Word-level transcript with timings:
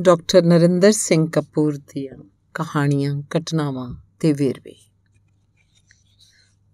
Doctor 0.00 0.42
Narendra 0.42 0.92
Singh 0.92 1.30
Kapoor 1.30 1.76
ਦੀਆਂ 1.76 2.24
ਕਹਾਣੀਆਂ, 2.54 3.22
ਘਟਨਾਵਾਂ 3.38 3.94
ਤੇ 4.20 4.32
ਵੇਰਵੇ। 4.32 4.74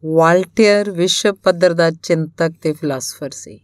ਵਾਲਟੀਅਰ 0.04 0.90
ਵਿਸ਼ਵ 0.90 1.34
ਪੱਧਰ 1.34 1.72
ਦਾ 1.72 1.90
ਚਿੰਤਕ 1.90 2.52
ਤੇ 2.62 2.72
ਫਿਲਾਸਫਰ 2.72 3.30
ਸੀ। 3.30 3.60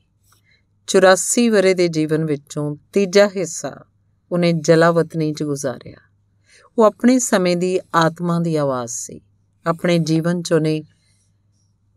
84 0.86 1.48
ਵਰੇ 1.48 1.74
ਦੇ 1.74 1.88
ਜੀਵਨ 1.88 2.24
ਵਿੱਚੋਂ 2.24 2.76
ਤੀਜਾ 2.92 3.28
ਹਿੱਸਾ 3.28 3.84
ਉਹਨੇ 4.32 4.52
ਜਲਾਵਤਨੀ 4.52 5.32
'ਚ 5.32 5.42
ਗੁਜ਼ਾਰਿਆ। 5.42 5.96
ਉਹ 6.78 6.84
ਆਪਣੇ 6.84 7.18
ਸਮੇਂ 7.18 7.56
ਦੀ 7.56 7.80
ਆਤਮਾ 7.94 8.40
ਦੀ 8.40 8.56
ਆਵਾਜ਼ 8.56 8.92
ਸੀ। 8.92 9.20
ਆਪਣੇ 9.66 9.98
ਜੀਵਨ 9.98 10.42
'ਚ 10.42 10.52
ਉਹਨੇ 10.52 10.82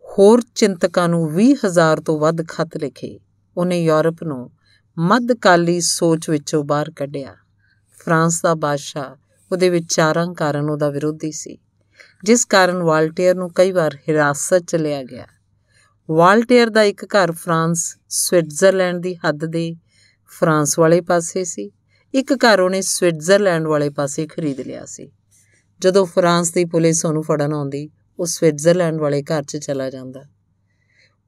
ਹੋਰ 0.06 0.42
ਚਿੰਤਕਾਂ 0.56 1.10
ਨੂੰ 1.10 1.34
20000 1.34 2.00
ਤੋਂ 2.00 2.20
ਵੱਧ 2.20 2.48
ਖੱਤ 2.48 2.78
ਲਿਖੇ। 2.78 3.20
ਉਹਨੇ 3.58 3.84
ਯੂਰਪ 3.84 4.24
ਨੂੰ 4.24 4.52
ਮੱਧਕਾਲੀ 4.98 5.82
ਸੋਚ 5.82 6.30
ਵਿੱਚੋਂ 6.30 6.64
ਬਾਹਰ 6.64 6.92
ਕੱਢਿਆ। 6.92 7.36
ਫਰਾਂਸ 8.06 8.42
ਦਾ 8.42 8.56
ਬਾਦਸ਼ਾਹ, 8.56 9.16
ਉਹਦੇ 9.52 9.70
ਵਿਚਾਰਾਂ 9.70 10.34
ਕਾਰਨ 10.34 10.70
ਉਹਦਾ 10.70 10.90
ਵਿਰੋਧੀ 10.90 11.32
ਸੀ। 11.32 11.58
ਜਿਸ 12.24 12.46
ਕਾਰਨ 12.46 12.84
ਵਾਲਟੀਅਰ 12.84 13.36
ਨੂੰ 13.36 13.52
ਕਈ 13.56 13.72
ਵਾਰ 13.72 13.96
ਹਿਰਾਸਤ 13.96 14.60
'ਚ 14.60 14.76
ਲਿਆ 14.76 15.04
ਗਿਆ। 15.04 15.26
ਵਾਲਟੀਅਰ 16.12 16.70
ਦਾ 16.70 16.84
ਇੱਕ 16.84 17.06
ਘਰ 17.06 17.32
ਫਰਾਂਸ, 17.32 17.98
ਸਵਿਟਜ਼ਰਲੈਂਡ 18.10 19.02
ਦੀ 19.02 19.16
ਹੱਦ 19.16 19.46
ਦੇ 19.46 19.76
ਫਰਾਂਸ 20.28 20.80
ਵਾਲੇ 20.80 21.02
ਪਾਸੇ 21.02 21.44
ਸੀ। 21.44 21.72
ਇੱਕ 22.14 22.34
ਘਰ 22.34 22.60
ਉਹਨੇ 22.60 22.82
ਸਵਿਟਜ਼ਰਲੈਂਡ 22.82 23.68
ਵਾਲੇ 23.68 23.90
ਪਾਸੇ 23.90 24.28
ਖਰੀਦ 24.28 24.62
ਲਿਆ 24.62 24.86
ਸੀ। 24.86 25.12
ਜਦੋਂ 25.80 26.06
ਫਰਾਂਸ 26.06 26.52
ਦੀ 26.52 26.66
ਪੁਲਿਸ 26.66 27.06
ਉਹਨੂੰ 27.06 27.24
ਫੜਨ 27.24 27.54
ਆਉਂਦੀ, 27.54 27.90
ਉਹ 28.20 28.26
ਸਵਿਟਜ਼ਰਲੈਂਡ 28.26 29.00
ਵਾਲੇ 29.00 29.24
ਘਰ 29.24 29.44
'ਚ 29.44 29.58
ਚਲਾ 29.58 29.90
ਜਾਂਦਾ। 29.90 30.24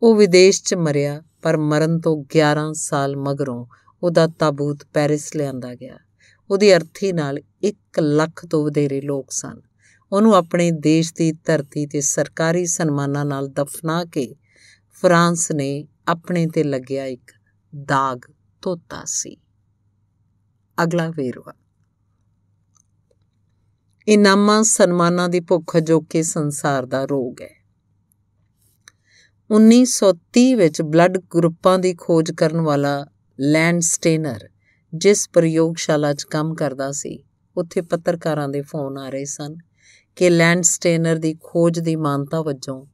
ਉਹ 0.03 0.15
ਵਿਦੇਸ਼ 0.15 0.63
'ਚ 0.63 0.73
ਮਰਿਆ, 0.73 1.23
ਪਰ 1.41 1.57
ਮਰਨ 1.57 1.99
ਤੋਂ 1.99 2.23
11 2.23 2.73
ਸਾਲ 2.73 3.17
ਮਗਰੋਂ 3.17 3.65
ਉਹਦਾ 4.03 4.27
ਤਾਬੂਤ 4.27 4.83
ਪੈਰਿਸ 4.93 5.35
ਲਿਆਂਦਾ 5.35 5.75
ਗਿਆ। 5.75 5.97
ਉਹਦੀ 6.51 6.75
ਅਰਥੀ 6.75 7.13
ਨਾਲ 7.13 7.39
1 7.63 7.99
ਲੱਖ 7.99 8.45
ਤੋਂ 8.45 8.65
ਵਧੇਰੇ 8.65 9.01
ਲੋਕ 9.01 9.31
ਸਨ। 9.31 9.61
ਉਹਨੂੰ 10.11 10.35
ਆਪਣੇ 10.35 10.71
ਦੇਸ਼ 10.71 11.13
ਦੀ 11.13 11.31
ਧਰਤੀ 11.31 11.85
ਤੇ 11.85 12.01
ਸਰਕਾਰੀ 12.01 12.65
ਸਨਮਾਨਾਂ 12.65 13.25
ਨਾਲ 13.25 13.47
ਦਫਨਾ 13.47 14.05
ਕੇ 14.05 14.35
ਫਰਾਂਸ 15.01 15.51
ਨੇ 15.51 15.87
ਆਪਣੇ 16.07 16.47
ਤੇ 16.47 16.63
ਲੱਗਿਆ 16.63 17.05
ਇੱਕ 17.05 17.31
ਦਾਗ 17.75 18.21
ਧੋਤਾ 18.61 19.01
ਸੀ। 19.05 19.37
ਅਗਲਾ 20.83 21.09
ਵੇਰਵਾ। 21.09 21.53
ਇਨਾਮਾਂ 24.07 24.63
ਸਨਮਾਨਾਂ 24.63 25.29
ਦੀ 25.29 25.39
ਭੁੱਖ 25.39 25.77
ਜੋ 25.77 26.01
ਕਿ 26.01 26.23
ਸੰਸਾਰ 26.23 26.85
ਦਾ 26.85 27.05
ਰੋਗ 27.05 27.41
ਹੈ। 27.41 27.65
1930 29.49 30.53
ਵਿੱਚ 30.55 30.81
ਬਲੱਡ 30.81 31.17
ਗਰੁੱਪਾਂ 31.17 31.79
ਦੀ 31.79 31.93
ਖੋਜ 31.93 32.31
ਕਰਨ 32.31 32.61
ਵਾਲਾ 32.61 33.07
ਲੈਂਡ 33.39 33.79
ਸਟੇਨਰ 33.79 34.49
ਜਿਸ 34.97 35.29
ਪ੍ਰਯੋਗਸ਼ਾਲਾ 35.29 36.13
'ਚ 36.13 36.23
ਕੰਮ 36.23 36.55
ਕਰਦਾ 36.55 36.91
ਸੀ, 36.91 37.23
ਉੱਥੇ 37.57 37.81
ਪੱਤਰਕਾਰਾਂ 37.81 38.49
ਦੇ 38.49 38.61
ਫੋਨ 38.61 38.97
ਆ 38.97 39.09
ਰਹੇ 39.09 39.25
ਸਨ 39.25 39.55
ਕਿ 40.15 40.29
ਲੈਂਡਸਟੇਨਰ 40.29 41.15
ਦੀ 41.15 41.37
ਖੋਜ 41.43 41.79
ਦੀ 41.79 41.95
ਮਾਨਤਾ 41.95 42.41
ਵਜੋਂ 42.41 42.85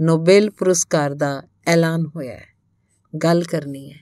ਨੋਬਲ 0.00 0.50
ਪੁਰਸਕਾਰ 0.50 1.14
ਦਾ 1.14 1.42
ਐਲਾਨ 1.66 2.06
ਹੋਇਆ 2.16 2.36
ਹੈ। 2.36 2.46
ਗੱਲ 3.24 3.42
ਕਰਨੀ 3.42 3.92
ਹੈ, 3.92 3.98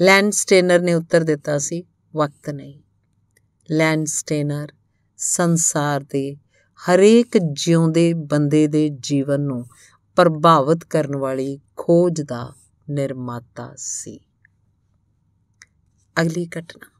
ਲੈਂਡਸਟੇਨਰ 0.00 0.80
ਨੇ 0.80 0.94
ਉੱਤਰ 0.94 1.24
ਦਿੱਤਾ 1.24 1.58
ਸੀ, 1.58 1.84
ਵਕਤ 2.16 2.50
ਨਹੀਂ। 2.50 2.80
ਲੈਂਡਸਟੇਨਰ 3.70 4.68
ਸੰਸਾਰ 5.16 6.00
ਦੇ 6.00 6.36
ਹਰੇਕ 6.78 7.38
ਜਿਉਂਦੇ 7.52 8.14
ਬੰਦੇ 8.14 8.66
ਦੇ 8.66 8.88
ਜੀਵਨ 9.00 9.40
ਨੂੰ 9.40 9.66
ਪ੍ਰਭਾਵਿਤ 10.16 10.84
ਕਰਨ 10.84 11.16
ਵਾਲੀ 11.16 11.60
ਖੋਜ 11.76 12.22
ਦਾ 12.22 12.54
ਨਿਰਮਾਤਾ 12.90 13.72
ਸੀ। 13.76 14.20
ਅਗਲੀ 16.20 16.46
ਘਟਨਾ। 16.46 16.91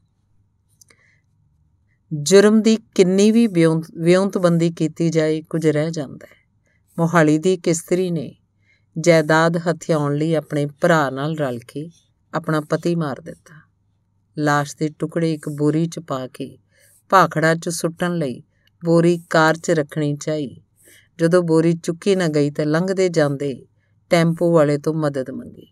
ਜੁਰਮ 2.15 2.63
ਦੀ 2.63 2.79
ਕਿੰਨੀ 2.95 3.31
ਵੀ 3.31 3.47
ਵਿਉਂਤਬੰਦੀ 3.47 4.71
ਕੀਤੀ 4.71 5.09
ਜਾਏ, 5.11 5.43
ਕੁਝ 5.43 5.67
ਰਹਿ 5.67 5.91
ਜਾਂਦਾ 5.91 6.27
ਹੈ। 6.27 6.51
ਮੋਹਾਲੀ 6.99 7.39
ਦੀ 7.39 7.55
ਇੱਕ 7.55 7.69
ਇਸਤਰੀ 7.69 8.11
ਨੇ 8.11 8.35
ਜਾਇਦਾਦ 8.99 9.57
ਹਥਿਆਉਣ 9.57 10.17
ਲਈ 10.17 10.35
ਆਪਣੇ 10.35 10.67
ਭਰਾ 10.67 11.11
ਨਾਲ 11.11 11.37
ਰਲ 11.37 11.59
ਕੇ 11.59 11.91
ਆਪਣਾ 12.35 12.61
ਪਤੀ 12.61 12.95
ਮਾਰ 12.95 13.21
ਦਿੱਤਾ। 13.21 13.55
লাশ 14.37 14.77
ਦੇ 14.79 14.91
ਟੁਕੜੇ 14.99 15.33
ਇੱਕ 15.33 15.49
ਬੋਰੀ 15.49 15.87
'ਚ 15.87 15.99
ਪਾ 15.99 16.27
ਕੇ 16.27 16.59
ਭਾਖੜਾ 17.11 17.55
'ਚ 17.55 17.69
ਸੁੱਟਣ 17.69 18.19
ਲਈ 18.19 18.43
ਬੋਰੀ 18.85 19.19
ਕਾਰ 19.31 19.57
'ਚ 19.57 19.71
ਰੱਖਣੀ 19.71 20.17
ਚਾਹੀ। 20.17 20.61
ਜਦੋਂ 21.19 21.43
ਬੋਰੀ 21.43 21.73
ਚੁੱਕੀ 21.73 22.17
ਨਾ 22.17 22.29
ਗਈ 22.29 22.51
ਤਾਂ 22.51 22.67
ਲੰਘਦੇ 22.67 23.09
ਜਾਂਦੇ 23.09 23.67
ਟੈਂਪੂ 24.11 24.53
ਵਾਲੇ 24.53 24.79
ਤੋਂ 24.79 24.95
ਮਦਦ 24.95 25.31
ਮੰਗੀ। 25.31 25.67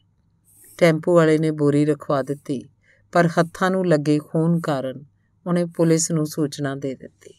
ਟੈਂਪੂ 0.78 1.14
ਵਾਲੇ 1.14 1.38
ਨੇ 1.38 1.50
ਬੋਰੀ 1.50 1.84
ਰਖਵਾ 1.84 2.22
ਦਿੱਤੀ, 2.22 2.68
ਪਰ 3.12 3.26
ਹੱਥਾਂ 3.26 3.70
ਨੂੰ 3.70 3.86
ਲੱਗੇ 3.86 4.18
ਖੂਨ 4.18 4.60
ਕਾਰਨ 4.60 5.09
ਉਹਨੇ 5.46 5.64
ਪੁਲਿਸ 5.64 6.10
ਨੂੰ 6.10 6.26
ਸੂਚਨਾ 6.26 6.74
ਦੇ 6.74 6.94
ਦਿੱਤੀ। 6.94 7.34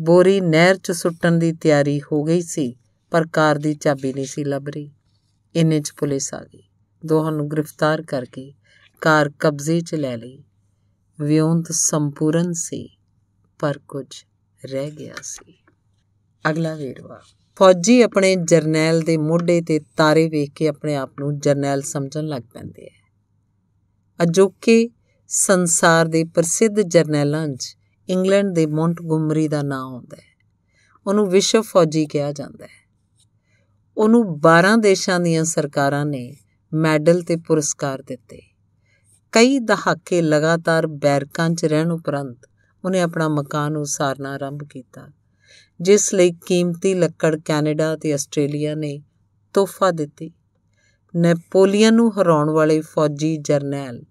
ਬੋਰੀ 0.00 0.40
ਨਹਿਰ 0.40 0.76
'ਚ 0.76 0.92
ਸੁੱਟਣ 0.92 1.32
ਦੀ 1.32 1.52
ਤਿਆਰੀ 1.52 2.00
ਹੋ 2.00 2.24
ਗਈ 2.24 2.42
ਸੀ, 2.42 2.76
ਪਰ 3.10 3.26
ਕਾਰ 3.26 3.58
ਦੀ 3.58 3.74
ਚਾਬੀ 3.74 4.12
ਨਹੀਂ 4.12 4.26
ਸੀ 4.26 4.44
ਲੱਭ 4.44 4.68
ਰਹੀ 4.68 4.90
ਇੰਨੇ 5.54 5.80
'ਚ 5.80 5.92
ਪੁਲਿਸ 5.98 6.34
ਆ 6.34 6.44
ਗਈ। 6.44 6.62
ਦੋਹਾਂ 7.06 7.32
ਨੂੰ 7.32 7.50
ਗ੍ਰਿਫਤਾਰ 7.50 8.02
ਕਰਕੇ 8.02 8.54
ਕਾਰ 9.00 9.30
ਕਬਜ਼ੇ 9.38 9.80
'ਚ 9.80 9.94
ਲੈ 9.94 10.16
ਲਈ। 10.16 10.44
ਵਿਉਂਤ 11.20 11.64
ਸੰਪੂਰਨ 11.70 12.52
ਸੀ, 12.52 12.96
ਪਰ 13.58 13.78
ਕੁਝ 13.88 14.06
ਰਹਿ 14.66 14.90
ਗਿਆ 14.90 15.14
ਸੀ। 15.22 15.58
ਅਗਲਾ 16.50 16.74
ਵੇਰਵਾ। 16.74 17.22
ਫੌਜੀ 17.58 18.02
ਆਪਣੇ 18.02 18.36
ਜਰਨੈਲ 18.36 19.00
ਦੇ 19.00 19.16
ਮੋਢੇ 19.16 19.60
ਤੇ 19.60 19.80
ਤਾਰੇ 19.96 20.28
ਵੇਖ 20.28 20.50
ਕੇ 20.54 20.68
ਆਪਣੇ 20.68 20.96
ਆਪ 20.96 21.10
ਨੂੰ 21.20 21.38
ਜਰਨੈਲ 21.38 21.82
ਸਮਝਣ 21.82 22.26
ਲੱਗ 22.26 22.42
ਪੈਂਦੇ 22.42 22.86
ਆ। 22.86 23.08
ਅਜੋਕੇ 24.22 24.88
ਸੰਸਾਰ 25.28 26.06
ਦੇ 26.06 26.24
ਪ੍ਰਸਿੱਧ 26.24 26.80
ਜਰਨੈਲਾਂ 26.80 27.48
'ਚ 27.48 27.76
ਇੰਗਲੈਂਡ 28.08 28.54
ਦੇ 28.54 28.66
ਮੌਂਟਗੋਮਰੀ 28.66 29.48
ਦਾ 29.48 29.62
ਨਾਮ 29.62 29.94
ਆਉਂਦਾ 29.94 30.16
ਹੈ। 30.16 30.46
ਉਹਨੂੰ 31.06 31.30
ਵਿਸ਼ਵ 31.30 31.62
ਫੌਜੀ 31.62 32.06
ਕਿਹਾ 32.06 32.32
ਜਾਂਦਾ 32.32 32.64
ਹੈ। 32.64 32.90
ਉਹਨੂੰ 33.96 34.40
12 34.40 34.76
ਦੇਸ਼ਾਂ 34.76 35.20
ਦੀਆਂ 35.20 35.44
ਸਰਕਾਰਾਂ 35.44 36.06
ਨੇ 36.06 36.36
ਮੈਡਲ 36.74 37.22
ਤੇ 37.22 37.36
ਪੁਰਸਕਾਰ 37.36 38.02
ਦਿੱਤੇ। 38.02 38.40
ਕਈ 39.32 39.58
ਦਹਾਕੇ 39.58 40.22
ਲਗਾਤਾਰ 40.22 40.86
ਬੈਰਕਾਂ 40.86 41.50
'ਚ 41.50 41.64
ਰਹਿਣ 41.64 41.90
ਉਪਰੰਤ 41.90 42.38
ਉਹਨੇ 42.84 43.00
ਆਪਣਾ 43.00 43.28
ਮਕਾਨ 43.28 43.76
ਉਸਾਰਨਾ 43.76 44.32
ਆਰੰਭ 44.32 44.60
ਕੀਤਾ, 44.70 45.08
ਜਿਸ 45.80 46.14
ਲਈ 46.14 46.32
ਕੀਮਤੀ 46.46 46.94
ਲੱਕੜ 46.94 47.40
ਕੈਨੇਡਾ 47.44 47.96
ਤੇ 47.96 48.12
ਆਸਟ੍ਰੇਲੀਆ 48.12 48.74
ਨੇ 48.74 49.02
ਤੋਹਫਾ 49.54 49.90
ਦਿੱਤੀ। 49.90 50.32
ਨੈਪੋਲੀਅਨ 51.16 51.94
ਨੂੰ 51.94 52.20
ਹਰਾਉਣ 52.20 52.50
ਵਾਲੇ 52.50 52.80
ਫੌਜੀ 52.80 53.36
ਜਰਨੈਲ 53.36 54.04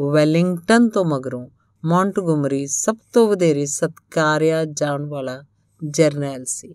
ਵੈਲਿੰਗਟਨ 0.00 0.88
ਤੋਂ 0.88 1.04
ਮਗਰੋਂ 1.04 1.48
ਮੌਂਟਗੋਮਰੀ 1.84 2.66
ਸਭ 2.66 2.96
ਤੋਂ 3.12 3.28
ਵਧੇਰੇ 3.28 3.66
ਸਤਕਾਰਿਆ 3.66 4.64
ਜਾਣ 4.64 5.04
ਵਾਲਾ 5.06 5.42
ਜਰਨੈਲ 5.90 6.44
ਸੀ। 6.44 6.74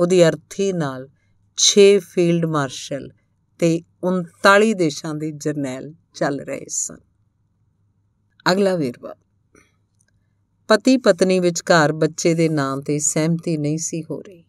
ਉਹਦੀ 0.00 0.28
ਅਰਥੀ 0.28 0.72
ਨਾਲ 0.72 1.08
6 1.56 1.98
ਫੀਲਡ 1.98 2.46
ਮਾਰਸ਼ਲ 2.46 3.10
ਤੇ 3.58 3.80
39 4.02 4.74
ਦੇਸ਼ਾਂ 4.74 5.14
ਦੇ 5.14 5.30
ਜਰਨੈਲ 5.30 5.94
ਚੱਲ 6.14 6.40
ਰਹੇ 6.40 6.64
ਸਨ। 6.68 6.96
ਅਗਲਾ 8.52 8.76
ਵੇਰਵਾ। 8.76 9.14
ਪਤੀ 10.68 10.96
ਪਤਨੀ 10.96 11.40
ਵਿਚਕਾਰ 11.40 11.92
ਬੱਚੇ 11.92 12.34
ਦੇ 12.34 12.48
ਨਾਂ 12.48 12.76
ਤੇ 12.76 12.98
ਸਹਿਮਤੀ 12.98 13.56
ਨਹੀਂ 13.56 13.78
ਸੀ 13.78 14.02
ਹੋ 14.10 14.20
ਰਹੀ। 14.20 14.44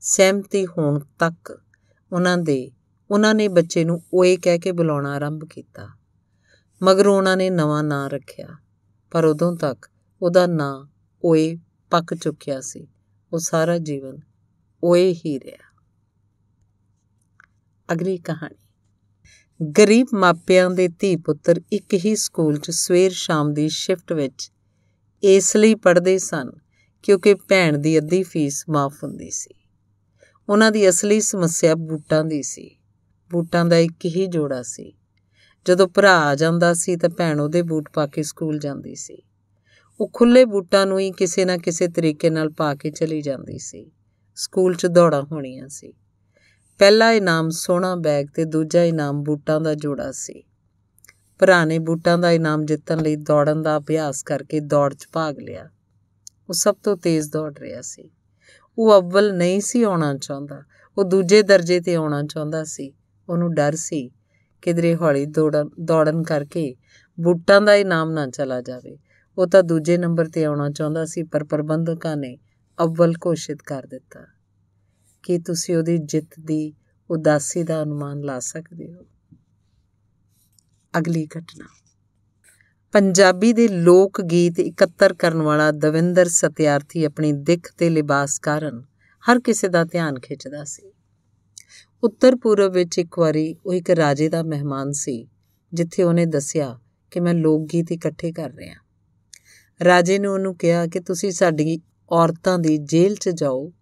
ਸਹਿਮਤੀ 0.00 0.66
ਹੋਣ 0.66 1.00
ਤੱਕ 1.18 1.62
ਉਹਨਾਂ 2.12 2.38
ਦੇ, 2.38 2.70
ਉਹਨਾਂ 3.10 3.34
ਨੇ 3.34 3.48
ਬੱਚੇ 3.48 3.84
ਨੂੰ 3.84 4.02
ਓਏ 4.14 4.36
ਕਹਿ 4.36 4.58
ਕੇ 4.58 4.72
ਬੁਲਾਉਣਾ 4.72 5.12
ਆਰੰਭ 5.12 5.44
ਕੀਤਾ। 5.44 5.99
ਮਗਰ 6.82 7.06
ਉਹਨਾਂ 7.06 7.36
ਨੇ 7.36 7.50
ਨਵਾਂ 7.50 7.84
ਨਾਂ 7.84 8.10
ਰੱਖਿਆ। 8.10 8.48
ਪਰ 9.10 9.24
ਉਦੋਂ 9.24 9.56
ਤੱਕ 9.56 9.90
ਉਹਦਾ 10.22 10.46
ਨਾਂ 10.46 10.86
ਓਏ 11.24 11.56
ਪੱਕ 11.90 12.14
ਚੁੱਕਿਆ 12.14 12.60
ਸੀ। 12.60 12.88
ਉਹ 13.32 13.38
ਸਾਰਾ 13.38 13.78
ਜੀਵਨ 13.78 14.16
ਓਏ 14.84 15.12
ਹੀ 15.12 15.38
ਰਿਹਾ। 15.38 15.70
ਅਗਲੀ 17.92 18.18
ਕਹਾਣੀ। 18.18 18.66
ਗਰੀਬ 19.78 20.06
ਮਾਪਿਆਂ 20.14 20.70
ਦੇ 20.70 20.88
ਧੀ 20.88 21.16
ਪੁੱਤਰ 21.16 21.60
ਇੱਕ 21.72 21.94
ਹੀ 21.94 22.16
ਸਕੂਲ 22.16 22.58
'ਚ 22.58 22.70
ਸਵੇਰ 22.70 23.10
ਸ਼ਾਮ 23.10 23.54
ਦੀ 23.54 23.68
ਸ਼ਿਫਟ 23.68 24.12
ਵਿੱਚ 24.12 24.52
ਇਸ 25.22 25.56
ਲਈ 25.56 25.74
ਪੜ੍ਹਦੇ 25.74 26.18
ਸਨ 26.18 26.50
ਕਿਉਂਕਿ 27.02 27.34
ਭੈਣ 27.34 27.78
ਦੀ 27.78 27.98
ਅੱਧੀ 27.98 28.22
ਫੀਸ 28.22 28.64
ਮਾਫ 28.68 29.04
ਹੁੰਦੀ 29.04 29.30
ਸੀ। 29.30 29.54
ਉਹਨਾਂ 30.48 30.72
ਦੀ 30.72 30.88
ਅਸਲੀ 30.88 31.20
ਸਮੱਸਿਆ 31.20 31.74
ਬੂਟਾਂ 31.74 32.24
ਦੀ 32.24 32.42
ਸੀ। 32.42 32.78
ਬੂਟਾਂ 33.30 33.64
ਦਾ 33.64 33.76
ਇੱਕ 33.76 34.06
ਹੀ 34.06 34.26
ਜੋੜਾ 34.26 34.62
ਸੀ। 34.62 34.99
ਜਦੋਂ 35.66 35.88
ਭਰਾ 35.88 36.20
ਆ 36.20 36.34
ਜਾਂਦਾ 36.34 36.74
ਸੀ 36.74 36.96
ਤਾਂ 36.96 37.08
ਭੈਣ 37.08 37.40
ਉਹਦੇ 37.40 37.62
ਬੂਟ 37.62 37.88
ਪਾ 37.94 38.06
ਕੇ 38.06 38.22
ਸਕੂਲ 38.22 38.58
ਜਾਂਦੀ 38.58 38.94
ਸੀ। 38.94 39.22
ਉਹ 40.00 40.10
ਖੁੱਲੇ 40.12 40.44
ਬੂਟਾਂ 40.44 40.86
ਨੂੰ 40.86 40.98
ਹੀ 40.98 41.10
ਕਿਸੇ 41.10 41.44
ਨਾ 41.44 41.56
ਕਿਸੇ 41.56 41.88
ਤਰੀਕੇ 41.88 42.30
ਨਾਲ 42.30 42.48
ਪਾ 42.48 42.74
ਕੇ 42.74 42.90
ਚਲੀ 42.90 43.22
ਜਾਂਦੀ 43.22 43.58
ਸੀ। 43.58 43.90
ਸਕੂਲ 44.34 44.74
'ਚ 44.74 44.86
ਦੌੜਾਂ 44.86 45.22
ਹੋਣੀਆਂ 45.22 45.68
ਸੀ। 45.68 45.92
ਪਹਿਲਾ 46.78 47.12
ਇਨਾਮ 47.12 47.48
ਸੋਹਣਾ 47.48 47.96
ਬੈਗ 47.96 48.26
ਤੇ 48.34 48.44
ਦੂਜਾ 48.44 48.84
ਇਨਾਮ 48.84 49.22
ਬੂਟਾਂ 49.22 49.60
ਦਾ 49.60 49.74
ਜੋੜਾ 49.74 50.12
ਸੀ। 50.12 50.44
ਭਰਾ 51.38 51.64
ਨੇ 51.64 51.78
ਬੂਟਾਂ 51.78 52.18
ਦਾ 52.18 52.30
ਇਨਾਮ 52.30 52.64
ਜਿੱਤਣ 52.64 52.98
ਲਈ 52.98 53.16
ਦੌੜਨ 53.16 53.62
ਦਾ 53.62 53.76
ਅਭਿਆਸ 53.76 54.22
ਕਰਕੇ 54.22 54.60
ਦੌੜ 54.60 54.94
'ਚ 54.94 55.06
ਭਾਗ 55.12 55.38
ਲਿਆ। 55.38 55.70
ਉਹ 56.48 56.54
ਸਭ 56.54 56.74
ਤੋਂ 56.82 56.96
ਤੇਜ਼ 56.96 57.30
ਦੌੜ 57.32 57.58
ਰਿਹਾ 57.58 57.80
ਸੀ। 57.80 58.10
ਉਹ 58.78 59.00
ਅਵਲ 59.00 59.36
ਨਹੀਂ 59.36 59.60
ਸੀ 59.60 59.82
ਆਉਣਾ 59.82 60.16
ਚਾਹੁੰਦਾ। 60.16 60.62
ਉਹ 60.98 61.04
ਦੂਜੇ 61.04 61.42
ਦਰਜੇ 61.42 61.80
ਤੇ 61.80 61.94
ਆਉਣਾ 61.94 62.22
ਚਾਹੁੰਦਾ 62.22 62.64
ਸੀ। 62.64 62.94
ਉਹਨੂੰ 63.28 63.54
ਡਰ 63.54 63.74
ਸੀ। 63.74 64.10
ਕਿਧਰੇ 64.62 64.96
ਹੌਲੀ 64.96 65.26
ਦੌੜਨ 65.26 65.70
ਦੌੜਨ 65.80 66.22
ਕਰਕੇ 66.22 66.74
ਬੂਟਾਂ 67.20 67.60
ਦਾ 67.60 67.74
ਇਨਾਮ 67.74 68.10
ਨਾ 68.10 68.26
ਚਲਾ 68.26 68.60
ਜਾਵੇ। 68.60 68.98
ਉਹ 69.38 69.46
ਤਾਂ 69.46 69.62
ਦੂਜੇ 69.62 69.98
ਨੰਬਰ 69.98 70.28
ਤੇ 70.28 70.44
ਆਉਣਾ 70.44 70.70
ਚਾਹੁੰਦਾ 70.70 71.04
ਸੀ, 71.04 71.22
ਪਰ 71.22 71.44
ਪ੍ਰਬੰਧਕਾਂ 71.44 72.16
ਨੇ 72.16 72.38
ਅਵਲ 72.82 73.12
ਘੋਸ਼ਿਤ 73.26 73.62
ਕਰ 73.62 73.86
ਦਿੱਤਾ। 73.86 74.26
ਕੀ 75.22 75.38
ਤੁਸੀਂ 75.38 75.76
ਉਹਦੀ 75.76 75.98
ਜਿੱਤ 75.98 76.40
ਦੀ 76.40 76.74
ਉਦਾਸੀ 77.10 77.62
ਦਾ 77.62 77.82
ਅਨੁਮਾਨ 77.82 78.20
ਲਾ 78.20 78.38
ਸਕਦੇ 78.38 78.92
ਹੋ? 78.92 79.06
ਅਗਲੀ 80.98 81.26
ਘਟਨਾ। 81.26 81.64
ਪੰਜਾਬੀ 82.92 83.52
ਦੇ 83.52 83.68
ਲੋਕ 83.68 84.20
ਗੀਤ 84.20 84.58
ਇਕੱਤਰ 84.58 85.14
ਕਰਨ 85.14 85.42
ਵਾਲਾ 85.42 85.70
ਦਵਿੰਦਰ 85.70 86.28
ਸਤਿਆਰਥੀ 86.28 87.04
ਆਪਣੀ 87.04 87.32
ਦਿੱਖ 87.32 87.72
ਤੇ 87.78 87.90
ਲਿਬਾਸ 87.90 88.38
ਕਾਰਨ 88.38 88.82
ਹਰ 89.30 89.40
ਕਿਸੇ 89.40 89.68
ਦਾ 89.68 89.84
ਧਿਆਨ 89.84 90.18
ਖਿੱਚਦਾ 90.18 90.64
ਸੀ। 90.64 90.92
ਉੱਤਰ 92.02 92.36
ਪੂਰਬ 92.36 92.72
ਵਿੱਚ 92.72 92.98
ਇੱਕ 92.98 93.18
ਵਾਰੀ 93.18 93.56
ਉਹ 93.66 93.74
ਇੱਕ 93.74 93.90
ਰਾਜੇ 93.90 94.28
ਦਾ 94.28 94.42
ਮਹਿਮਾਨ 94.42 94.92
ਸੀ, 94.92 95.28
ਜਿੱਥੇ 95.72 96.02
ਉਹਨੇ 96.02 96.26
ਦੱਸਿਆ 96.26 96.78
ਕਿ 97.10 97.20
ਮੈਂ 97.20 97.34
ਲੋਕ 97.34 97.68
ਗੀਤ 97.72 97.92
ਇਕੱਠੇ 97.92 98.32
ਕਰ 98.32 98.50
ਰਿਹਾ। 98.50 98.74
ਰਾਜੇ 99.84 100.18
ਨੇ 100.18 100.28
ਉਹਨੂੰ 100.28 100.56
ਕਿਹਾ 100.56 100.86
ਕਿ 100.86 101.00
ਤੁਸੀਂ 101.00 101.30
ਸਾਡੀ 101.30 101.80
ਔਰਤਾਂ 102.10 102.58
ਦੀ 102.58 102.78
ਜੇਲ੍ਹ 102.78 103.16
'ਚ 103.16 103.28
ਜਾਓ, 103.28 103.72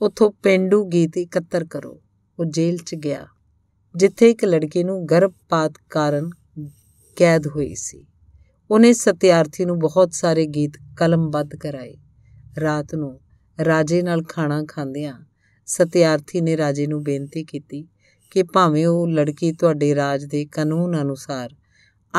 ਉੱਥੋਂ 0.00 0.30
ਪਿੰਡੂ 0.30 0.84
ਗੀਤ 0.84 1.18
ਇਕੱਤਰ 1.18 1.64
ਕਰੋ। 1.64 2.00
ਉਹ 2.38 2.44
ਜੇਲ੍ਹ 2.44 2.78
'ਚ 2.78 2.94
ਗਿਆ, 2.94 3.26
ਜਿੱਥੇ 3.96 4.30
ਇੱਕ 4.30 4.44
ਲੜਕੀ 4.44 4.84
ਨੂੰ 4.84 5.06
ਗਰਭਪਾਤ 5.06 5.72
ਕਾਰਨ 5.90 6.30
ਕੈਦ 7.16 7.46
ਹੋਈ 7.46 7.74
ਸੀ। 7.74 8.06
ਉਹਨੇ 8.70 8.92
ਸਤਿਆਰਥੀ 8.92 9.64
ਨੂੰ 9.64 9.78
ਬਹੁਤ 9.78 10.12
ਸਾਰੇ 10.12 10.46
ਗੀਤ 10.46 10.72
ਕਲਮਬੱਧ 10.96 11.56
ਕਰਾਏ। 11.56 11.96
ਰਾਤ 12.60 12.94
ਨੂੰ 12.94 13.20
ਰਾਜੇ 13.64 14.02
ਨਾਲ 14.02 14.22
ਖਾਣਾ 14.22 14.64
ਖਾਂਦਿਆਂ 14.68 15.20
ਸਤਿਆਰਥੀ 15.66 16.40
ਨੇ 16.40 16.56
ਰਾਜੇ 16.56 16.86
ਨੂੰ 16.86 17.02
ਬੇਨਤੀ 17.02 17.44
ਕੀਤੀ 17.44 17.88
ਕਿ 18.30 18.42
ਭਾਵੇਂ 18.42 18.86
ਉਹ 18.86 19.08
ਲੜਕੀ 19.08 19.52
ਤੁਹਾਡੇ 19.52 19.94
ਰਾਜ 19.94 20.24
ਦੇ 20.24 20.44
ਕਾਨੂੰਨ 20.44 21.02
ਅਨੁਸਾਰ 21.02 21.54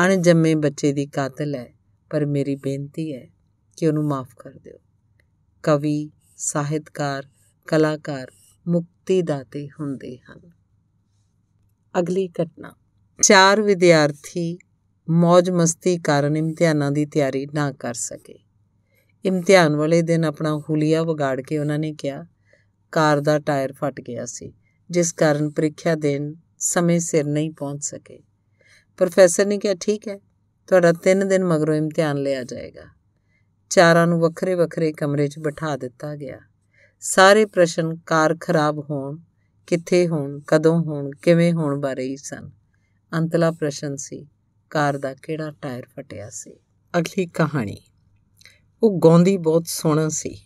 ਅਣਜੰਮੇ 0.06 0.54
ਬੱਚੇ 0.54 0.92
ਦੀ 0.92 1.06
ਕਾਤਲ 1.06 1.54
ਹੈ, 1.54 1.74
ਪਰ 2.10 2.26
ਮੇਰੀ 2.26 2.56
ਬੇਨਤੀ 2.56 3.14
ਹੈ 3.14 3.28
ਕਿ 3.76 3.88
ਉਹਨੂੰ 3.88 4.04
ਮਾਫ 4.04 4.34
ਕਰ 4.38 4.50
ਦਿਓ। 4.50 4.78
ਕਵੀ, 5.62 6.10
ਸਾਹਿਤਕਾਰ, 6.36 7.26
ਕਲਾਕਾਰ 7.66 8.32
ਮੁਕਤੀ 8.68 9.22
ਦਾਤੇ 9.22 9.68
ਹੁੰਦੇ 9.80 10.16
ਹਨ। 10.16 10.40
ਅਗਲੀ 11.98 12.28
ਘਟਨਾ। 12.28 12.72
ਚਾਰ 13.22 13.62
ਵਿਦਿਆਰਥੀ 13.62 14.58
ਮौज 15.10 15.52
ਮਸਤੀ 15.52 15.98
ਕਾਰਨ 15.98 16.36
ਇਮਤਿਹਾਨਾਂ 16.36 16.92
ਦੀ 16.92 17.06
ਤਿਆਰੀ 17.06 17.46
ਨਾ 17.54 17.72
ਕਰ 17.72 17.94
ਸਕੇ। 17.94 18.38
ਇਮਤਿਹਾਨ 19.24 19.76
ਵਾਲੇ 19.76 20.02
ਦਿਨ 20.02 20.24
ਆਪਣਾ 20.24 20.58
ਹੁਲੀਆ 20.58 21.02
ਵਿਗਾੜ 21.02 21.40
ਕੇ 21.40 21.58
ਉਹਨਾਂ 21.58 21.78
ਨੇ 21.78 21.92
ਕਿਹਾ 21.92 22.26
ਕਾਰ 22.92 23.20
ਦਾ 23.20 23.38
ਟਾਇਰ 23.38 23.72
ਫਟ 23.72 24.00
ਗਿਆ 24.00 24.26
ਸੀ, 24.26 24.52
ਜਿਸ 24.90 25.12
ਕਾਰਨ 25.12 25.50
ਪ੍ਰੀਖਿਆ 25.50 25.94
ਦੇਣ 25.94 26.34
ਸਮੇਂ 26.58 27.00
ਸਿਰ 27.00 27.24
ਨਹੀਂ 27.24 27.50
ਪਹੁੰਚ 27.50 27.84
ਸਕੇ। 27.84 28.20
ਪ੍ਰੋਫੈਸਰ 28.96 29.46
ਨੇ 29.46 29.58
ਕਿਹਾ, 29.58 29.74
ਠੀਕ 29.80 30.08
ਹੈ, 30.08 30.18
ਤੁਹਾਡਾ 30.66 30.92
3 30.92 31.28
ਦਿਨ 31.28 31.44
ਮਗਰੋਂ 31.44 31.74
ਇਮਤਿਹਾਨ 31.74 32.18
ਲਿਆ 32.18 32.42
ਜਾਏਗਾ। 32.42 32.84
ਚਾਰਾਂ 33.70 34.06
ਨੂੰ 34.06 34.20
ਵੱਖਰੇ 34.20 34.54
ਵੱਖਰੇ 34.54 34.92
ਕਮਰੇ 34.92 35.28
'ਚ 35.28 35.38
ਬਿਠਾ 35.38 35.76
ਦਿੱਤਾ 35.76 36.16
ਗਿਆ। 36.16 36.38
ਸਾਰੇ 37.00 37.44
ਪ੍ਰਸ਼ਨ 37.44 37.96
ਕਾਰ 38.06 38.36
ਖਰਾਬ 38.40 38.78
ਹੋਣ, 38.90 39.18
ਕਿੱਥੇ 39.66 40.08
ਹੋਣ, 40.08 40.40
ਕਦੋਂ 40.46 40.82
ਹੋਣ, 40.82 41.10
ਕਿਵੇਂ 41.22 41.52
ਹੋਣ 41.52 41.80
ਬਾਰੇ 41.80 42.04
ਹੀ 42.04 42.16
ਸਨ। 42.16 42.50
ਅੰਤਲਾ 43.12 43.50
ਪ੍ਰਸ਼ਨ 43.50 43.96
ਸੀ, 43.96 44.26
ਕਾਰ 44.70 44.98
ਦਾ 44.98 45.14
ਕਿਹੜਾ 45.14 45.52
ਟਾਇਰ 45.62 45.86
ਫਟਿਆ 45.86 46.30
ਸੀ? 46.30 46.56
ਅਗਲੀ 46.98 47.26
ਕਹਾਣੀ। 47.26 47.76
ਉਹ 48.82 49.00
ਗਾਉਂਦੀ 49.04 49.36
ਬਹੁਤ 49.36 49.64
ਸੋਹਣਾ 49.66 50.08
ਸੀ। 50.08 50.38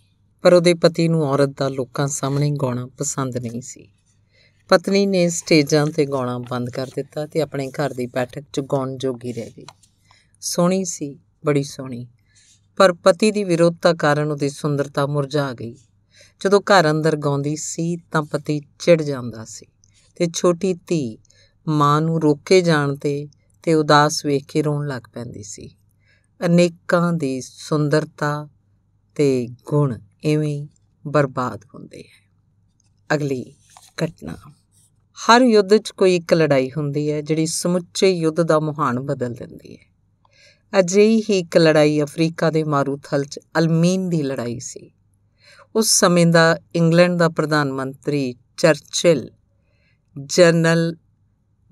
ਪਰ 0.43 0.53
ਉਹਦੇ 0.53 0.75
ਪਤੀ 0.75 1.09
ਨੂੰ 1.09 1.23
ਔਰਤ 1.23 1.49
ਦਾ 1.49 1.69
ਲੋਕਾਂ 1.69 2.09
ਸਾਹਮਣੇ 2.09 2.51
ਗਾਉਣਾ 2.51 2.87
ਪਸੰਦ 2.87 3.37
ਨਹੀਂ 3.37 3.61
ਸੀ। 3.61 3.89
ਪਤਨੀ 4.69 5.07
ਨੇ 5.07 5.29
ਸਟੇਜਾਂ 5.29 5.87
ਤੇ 5.87 6.07
ਗਾਉਣਾ 6.07 6.39
ਬੰਦ 6.39 6.71
ਕਰ 6.71 6.87
ਦਿੱਤਾ 6.87 7.27
ਤੇ 7.27 7.41
ਆਪਣੇ 7.41 7.71
ਘਰ 7.71 7.95
ਦੀ 7.95 8.07
ਬੈਠਕ 8.07 8.45
'ਚ 8.53 8.61
ਗਾਉਣ 8.61 8.97
ਜੋਗੀ 8.97 9.33
ਰਹਿ 9.33 9.51
ਗਈ। 9.59 9.67
ਸੋਹਣੀ 10.41 10.85
ਸੀ, 10.85 11.19
ਬੜੀ 11.47 11.63
ਸੋਹਣੀ। 11.63 12.07
ਪਰ 12.77 12.93
ਪਤੀ 12.93 13.31
ਦੀ 13.31 13.45
ਵਿਰੋਧਤਾ 13.45 13.95
ਕਾਰਨ 13.95 14.31
ਉਹਦੀ 14.31 14.49
ਸੁੰਦਰਤਾ 14.49 15.07
ਮੁਰਝਾ 15.07 15.53
ਗਈ। 15.53 15.77
ਜਦੋਂ 16.45 16.61
ਘਰ 16.61 16.91
ਅੰਦਰ 16.91 17.17
ਗਾਉਂਦੀ 17.17 17.57
ਸੀ 17.57 17.97
ਤਾਂ 17.97 18.23
ਪਤੀ 18.23 18.61
ਚਿੜ 18.79 19.03
ਜਾਂਦਾ 19.03 19.45
ਸੀ 19.45 19.67
ਤੇ 20.17 20.27
ਛੋਟੀ 20.35 20.75
ਧੀ 20.75 21.19
ਮਾਂ 21.69 22.01
ਨੂੰ 22.01 22.23
ਰੋਕੇ 22.23 22.61
ਜਾਣ 22.61 22.97
ਤੇ 22.97 23.29
ਤੇ 23.63 23.75
ਉਦਾਸ 23.75 24.27
ਵੇਖ 24.27 24.45
ਕੇ 24.49 24.63
ਰੋਣ 24.63 24.87
ਲੱਗ 24.87 25.03
ਪੈਂਦੀ 25.13 25.43
ਸੀ। 25.43 25.77
ਅਨੇਕਾਂ 26.47 27.13
ਦੀ 27.13 27.41
ਸੁੰਦਰਤਾ 27.41 28.49
ਤੇ 29.15 29.49
ਗੁਣ 29.67 29.99
ਐਵੇਂ 30.25 30.67
ਬਰਬਾਦ 31.07 31.65
ਹੁੰਦੇ 31.75 32.03
ਹੈ 32.03 32.31
ਅਗਲੀ 33.15 33.55
ਘਟਨਾ। 34.05 34.37
ਹਰ 35.19 35.43
ਯੁੱਧ 35.43 35.77
'ਚ 35.77 35.91
ਕੋਈ 35.91 36.17
ਇੱਕ 36.17 36.35
ਲੜਾਈ 36.35 36.71
ਹੁੰਦੀ 36.71 37.13
ਹੈ, 37.13 37.21
ਜਿਹੜੀ 37.21 37.47
ਸਮੁੱਚੇ 37.47 38.11
ਯੁੱਧ 38.11 38.43
ਦਾ 38.43 38.61
ਮੁਹਾਨ 38.61 39.01
ਬਦਲ 39.01 39.35
ਦਿੰਦੀ 39.35 39.77
ਹੈ। 39.77 39.93
ਅਜਿਹੀ 40.79 41.21
ਹੀ 41.21 41.39
ਇੱਕ 41.39 41.57
ਲੜਾਈ 41.57 42.03
ਅਫਰੀਕਾ 42.03 42.51
ਦੇ 42.51 42.65
ਮਾਰੂਥਲ 42.65 43.25
'ਚ 43.25 43.41
ਅਲਮੀਨ 43.59 44.09
ਦੀ 44.09 44.23
ਲੜਾਈ 44.23 44.59
ਸੀ। 44.59 44.91
ਉਸ 45.77 45.91
ਸਮੇਂ 45.91 46.27
ਦਾ 46.27 46.59
ਇੰਗਲੈਂਡ 46.75 47.19
ਦਾ 47.19 47.29
ਪ੍ਰਧਾਨ 47.29 47.73
ਮੰਤਰੀ 47.73 48.35
ਚਰਚਿਲ 48.57 49.31
ਜਨਰਲ 50.25 50.97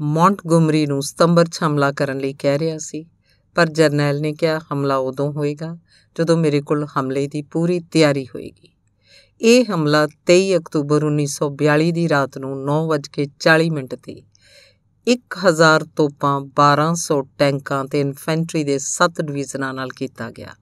ਮੌਂਟਗੋਮਰੀ 0.01 0.87
ਨੂੰ 0.87 1.03
ਸਤੰਬਰ 1.03 1.49
'ਚ 1.49 1.59
ਹਮਲਾ 1.67 1.93
ਕਰਨ 1.93 2.19
ਲਈ 2.19 2.35
ਕਹਿ 2.35 2.59
ਰਿਹਾ 2.59 2.79
ਸੀ। 2.79 3.07
ਪਰ 3.55 3.69
ਜਰਨੈਲ 3.69 4.20
ਨੇ 4.20 4.32
ਕਿਹਾ, 4.32 4.58
ਹਮਲਾ 4.73 4.97
ਉਦੋਂ 4.97 5.32
ਹੋਏਗਾ 5.32 5.76
ਜਦੋਂ 6.17 6.37
ਮੇਰੇ 6.37 6.61
ਕੋਲ 6.61 6.87
ਹਮਲੇ 6.99 7.26
ਦੀ 7.29 7.43
ਪੂਰੀ 7.43 7.81
ਤਿਆਰੀ 7.81 8.26
ਹੋਏਗੀ। 8.26 8.76
ਇਹ 9.41 9.64
ਹਮਲਾ 9.64 10.06
23 10.26 10.56
ਅਕਤੂਬਰ 10.56 11.05
1942 11.05 11.91
ਦੀ 11.93 12.08
ਰਾਤ 12.08 12.38
ਨੂੰ 12.38 12.52
9:40 12.64 13.70
ਮਿੰਟ 13.70 13.94
ਤੇ 13.94 14.23
1000 15.06 15.85
ਤੋਪਾਂ 15.97 16.41
1200 16.41 17.20
ਟੈਂਕਾਂ 17.38 17.85
ਤੇ 17.85 18.00
ਇਨਫੈਂਟਰੀ 18.00 18.64
ਦੇ 18.64 18.79
7 18.79 19.23
ਡਿਵੀਜ਼ਨਾਂ 19.23 19.73
ਨਾਲ 19.75 19.88
ਕੀਤਾ 19.88 20.31
ਗਿਆ। 20.31 20.55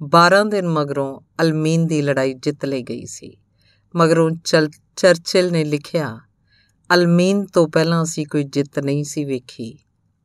12 0.00 0.44
ਦਿਨ 0.44 0.68
ਮਗਰੋਂ 0.68 1.20
ਅਲਮੀਨ 1.42 1.86
ਦੀ 1.86 2.02
ਲੜਾਈ 2.02 2.34
ਜਿੱਤ 2.34 2.64
ਲਈ 2.64 2.82
ਗਈ 2.82 3.04
ਸੀ। 3.06 3.36
ਮਗਰੋਂ 3.94 4.30
ਚਰਚਿਲ 4.96 5.52
ਨੇ 5.52 5.64
ਲਿਖਿਆ, 5.64 6.18
ਅਲਮੀਨ 6.90 7.44
ਤੋਂ 7.46 7.68
ਪਹਿਲਾਂ 7.68 8.02
ਅਸੀਂ 8.02 8.26
ਕੋਈ 8.26 8.44
ਜਿੱਤ 8.44 8.78
ਨਹੀਂ 8.78 9.04
ਸੀ 9.04 9.24
ਵੇਖੀ। 9.24 9.72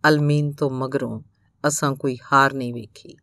ਅਲਮੀਨ 0.03 0.51
ਤੋਂ 0.51 0.69
ਮਗਰੋਂ 0.69 1.19
ਅਸਾਂ 1.67 1.95
ਕੋਈ 1.95 2.17
ਹਾਰ 2.33 2.53
ਨਹੀਂ 2.53 2.73
ਵੇਖੀ। 2.73 3.15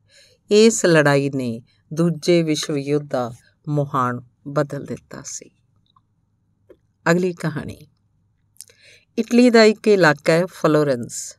ਇਸ 0.51 0.85
ਲੜਾਈ 0.87 1.31
ਨੇ 1.31 1.63
ਦੂਜੇ 1.93 2.43
ਵਿਸ਼ਵ 2.43 2.77
ਯੁੱਧ 2.77 3.09
ਦਾ 3.09 3.33
ਮੁਹਾਨ 3.69 4.21
ਬਦਲ 4.49 4.85
ਦਿੱਤਾ 4.85 5.23
ਸੀ। 5.25 5.51
ਅਗਲੀ 7.11 7.33
ਕਹਾਣੀ। 7.33 7.79
ਇਟਲੀ 9.19 9.51
ਦਾ 9.51 9.65
ਇੱਕ 9.65 9.89
ਇਲਾਕਾ 9.89 10.33
ਹੈ 10.33 10.47
ਫਲੋਰੈਂਸ, 10.47 11.37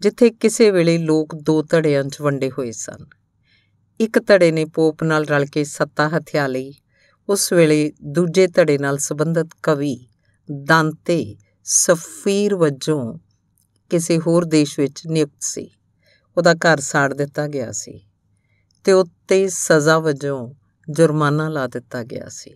ਜਿੱਥੇ 0.00 0.30
ਕਿਸੇ 0.30 0.70
ਵੇਲੇ 0.70 0.98
ਲੋਕ 0.98 1.34
ਦੋ 1.34 1.62
ਧੜਿਆਂ 1.62 2.04
'ਚ 2.04 2.20
ਵੰਡੇ 2.20 2.50
ਹੋਏ 2.50 2.72
ਸਨ। 2.72 3.06
ਇੱਕ 4.00 4.18
ਧੜੇ 4.26 4.52
ਨੇ 4.52 4.64
ਪੋਪ 4.64 5.02
ਨਾਲ 5.02 5.24
ਰਲ 5.24 5.46
ਕੇ 5.46 5.64
ਸੱਤਾ 5.64 6.08
ਹਥਿਆ 6.08 6.46
ਲਈ, 6.46 6.74
ਉਸ 7.28 7.52
ਵੇਲੇ 7.52 7.92
ਦੂਜੇ 8.02 8.46
ਧੜੇ 8.46 8.78
ਨਾਲ 8.78 8.98
ਸੰਬੰਧਿਤ 8.98 9.48
ਕਵੀ 9.62 10.06
ਦਾਂਤੇ 10.64 11.36
ਸਫੀਰ 11.64 12.54
ਵਜੋਂ 12.54 13.18
ਕਿਸੇ 13.90 14.18
ਹੋਰ 14.18 14.44
ਦੇਸ਼ 14.44 14.80
ਵਿੱਚ 14.80 15.06
ਨਿਯੁਕਤ 15.06 15.42
ਸੀ। 15.42 15.70
ਉਹਦਾ 16.36 16.54
ਘਰ 16.54 16.80
ਸਾੜ 16.80 17.14
ਦਿੱਤਾ 17.14 17.46
ਗਿਆ 17.46 17.72
ਸੀ 17.72 18.00
ਤੇ 18.84 18.92
ਉੱਤੇ 18.92 19.48
ਸਜ਼ਾ 19.48 19.98
ਵਜੋਂ 19.98 20.54
ਜੁਰਮਾਨਾ 20.90 21.48
ਲਾ 21.48 21.66
ਦਿੱਤਾ 21.66 22.02
ਗਿਆ 22.02 22.28
ਸੀ। 22.28 22.54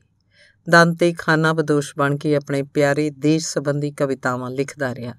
ਦਾਂਤੇ 0.70 1.12
ਖਾਨਾ 1.12 1.52
ਬਦੋਸ਼ 1.52 1.94
ਬਣ 1.98 2.16
ਕੇ 2.16 2.36
ਆਪਣੇ 2.36 2.62
ਪਿਆਰੇ 2.62 3.10
ਦੇਸ਼ 3.10 3.46
ਸੰਬੰਧੀ 3.48 3.90
ਕਵਿਤਾਵਾਂ 3.90 4.50
ਲਿਖਦਾ 4.50 4.94
ਰਿਹਾ। 4.94 5.14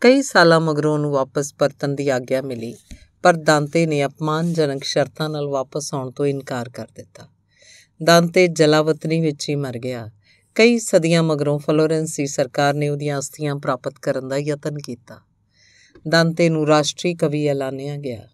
ਕਈ 0.00 0.22
ਸਾਲਾਂ 0.22 0.60
ਮਗਰੋਂ 0.60 0.94
ਉਹਨੂੰ 0.94 1.10
ਵਾਪਸ 1.10 1.54
ਪਰਤਣ 1.54 1.88
ਦੀ 1.88 2.08
ਆਗਿਆ 2.08 2.42
ਮਿਲੀ, 2.42 2.74
ਪਰ 3.22 3.36
ਦਾਂਤੇ 3.36 3.86
ਨੇ 3.86 4.04
ਅਪਮਾਨਜਨਕ 4.04 4.84
ਸ਼ਰਤਾਂ 4.84 5.28
ਨਾਲ 5.28 5.46
ਵਾਪਸ 5.46 5.94
ਆਉਣ 5.94 6.10
ਤੋਂ 6.10 6.26
ਇਨਕਾਰ 6.26 6.68
ਕਰ 6.68 6.86
ਦਿੱਤਾ। 6.94 7.28
ਦਾਂਤੇ 8.04 8.48
ਜਲਾਵਤਨੀ 8.48 9.20
ਵਿੱਚ 9.20 9.48
ਹੀ 9.48 9.54
ਮਰ 9.54 9.78
ਗਿਆ। 9.78 10.10
ਕਈ 10.54 10.78
ਸਦੀਆਂ 10.78 11.22
ਮਗਰੋਂ 11.22 11.58
ਫਲੋਰੈਂਸੀ 11.58 12.26
ਸਰਕਾਰ 12.26 12.74
ਨੇ 12.74 12.88
ਉਹਦੀਆਂ 12.88 13.18
ਅਸਥੀਆਂ 13.18 13.56
ਪ੍ਰਾਪਤ 13.56 13.98
ਕਰਨ 14.02 14.28
ਦਾ 14.28 14.38
ਯਤਨ 14.38 14.78
ਕੀਤਾ। 14.78 15.20
ਦਾਂਤੇ 16.06 16.48
ਨੂੰ 16.48 16.66
ਰਾਸ਼ਟਰੀ 16.66 17.14
ਕਵੀ 17.14 17.46
ਐਲਾਨਿਆ 17.46 17.96
ਗਿਆ, 17.96 18.28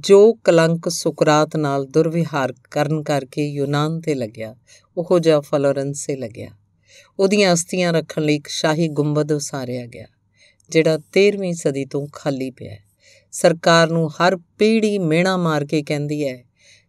ਜੋ 0.00 0.32
ਕਲੰਕ 0.34 0.88
ਸੁਕਰਾਤ 0.88 1.56
ਨਾਲ 1.56 1.86
ਦੁਰਵਿਹਾਰ 1.86 2.54
ਕਰਨ 2.70 3.02
ਕਰਕੇ 3.02 3.46
ਯੂਨਾਨ 3.46 4.00
ਤੇ 4.00 4.14
ਲੱਗਿਆ, 4.14 4.56
ਉਹੋ 4.96 5.18
ਜਿਹਾ 5.18 5.40
ਫਲੋਰੈਂਸੇ 5.40 6.16
ਲੱਗਿਆ। 6.16 6.50
ਉਹਦੀਆਂ 7.18 7.52
ਅਸਥੀਆਂ 7.52 7.92
ਰੱਖਣ 7.92 8.22
ਲਈ 8.22 8.34
ਇੱਕ 8.34 8.48
ਸ਼ਾਹੀ 8.48 8.88
ਗੁੰਬਦ 8.88 9.32
ਉਸਾਰਿਆ 9.32 9.86
ਗਿਆ, 9.86 10.06
ਜਿਹੜਾ 10.70 10.98
13ਵੀਂ 11.12 11.54
ਸਦੀ 11.54 11.84
ਤੋਂ 11.84 12.06
ਖਾਲੀ 12.12 12.50
ਪਿਆ 12.50 12.76
ਸਰਕਾਰ 13.32 13.90
ਨੂੰ 13.90 14.08
ਹਰ 14.10 14.36
ਪੀੜ੍ਹੀ 14.58 14.98
ਮਿਹਣਾ 14.98 15.36
ਮਾਰ 15.36 15.64
ਕੇ 15.64 15.82
ਕਹਿੰਦੀ 15.82 16.28
ਹੈ, 16.28 16.44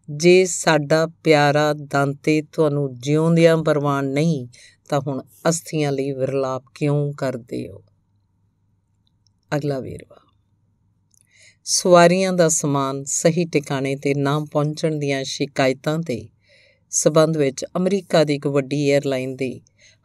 ਜੇ 0.09 0.45
ਸਾਡਾ 0.45 1.07
ਪਿਆਰਾ 1.23 1.73
ਦਾਂਤੇ 1.73 2.41
ਤੁਹਾਨੂੰ 2.53 2.93
ਜਿਉਂਦਿਆਂ 2.99 3.57
ਪਰਵਾਨ 3.57 4.05
ਨਹੀਂ, 4.05 4.47
ਤਾਂ 4.89 5.01
ਹੁਣ 5.07 5.21
ਅਸਥੀਆਂ 5.49 5.91
ਲਈ 5.91 6.11
ਵਿਰਲਾਪ 6.11 6.63
ਕਿਉਂ 6.75 7.13
ਕਰਦੇ 7.13 7.67
ਹੋ? 7.69 7.83
ਅਗਲਾ 9.51 9.79
ਵੇਰਵਾ। 9.79 10.15
ਸਵਾਰੀਆਂ 11.65 12.33
ਦਾ 12.33 12.47
ਸਮਾਨ 12.49 13.03
ਸਹੀ 13.03 13.45
ਟਿਕਾਣੇ 13.45 13.95
ਤੇ 13.95 14.13
ਨਾ 14.13 14.39
ਪਹੁੰਚਣ 14.51 14.97
ਦੀਆਂ 14.99 15.23
ਸ਼ਿਕਾਇਤਾਂ 15.23 15.97
ਤੇ 15.99 16.27
ਸਬੰਧ 16.91 17.37
ਵਿੱਚ 17.37 17.65
ਅਮਰੀਕਾ 17.77 18.23
ਦੀ 18.23 18.35
ਇੱਕ 18.35 18.47
ਵੱਡੀ 18.47 18.79
에ਅਰਲਾਈਨ 18.89 19.35
ਦੇ 19.35 19.49